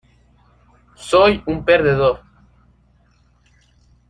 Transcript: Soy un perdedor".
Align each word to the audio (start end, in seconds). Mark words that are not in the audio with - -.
Soy 0.95 1.43
un 1.45 1.63
perdedor". 1.63 2.23